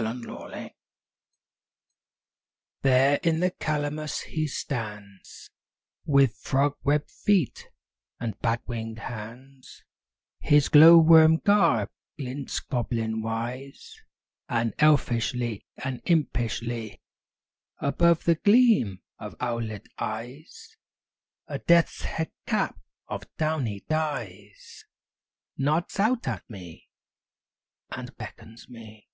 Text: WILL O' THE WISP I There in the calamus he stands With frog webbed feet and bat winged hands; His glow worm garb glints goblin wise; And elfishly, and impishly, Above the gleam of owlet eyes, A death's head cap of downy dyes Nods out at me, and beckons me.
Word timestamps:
WILL 0.00 0.08
O' 0.08 0.18
THE 0.18 0.44
WISP 0.44 0.52
I 0.52 0.74
There 2.82 3.20
in 3.22 3.38
the 3.38 3.52
calamus 3.52 4.22
he 4.22 4.48
stands 4.48 5.48
With 6.04 6.34
frog 6.42 6.74
webbed 6.82 7.12
feet 7.12 7.68
and 8.18 8.36
bat 8.40 8.62
winged 8.66 8.98
hands; 8.98 9.84
His 10.40 10.68
glow 10.68 10.98
worm 10.98 11.36
garb 11.36 11.90
glints 12.18 12.58
goblin 12.58 13.22
wise; 13.22 13.94
And 14.48 14.74
elfishly, 14.80 15.64
and 15.76 16.02
impishly, 16.04 17.00
Above 17.78 18.24
the 18.24 18.34
gleam 18.34 19.02
of 19.20 19.36
owlet 19.40 19.86
eyes, 20.00 20.76
A 21.46 21.60
death's 21.60 22.02
head 22.02 22.32
cap 22.44 22.76
of 23.06 23.22
downy 23.36 23.84
dyes 23.88 24.84
Nods 25.56 26.00
out 26.00 26.26
at 26.26 26.42
me, 26.50 26.88
and 27.92 28.16
beckons 28.16 28.68
me. 28.68 29.06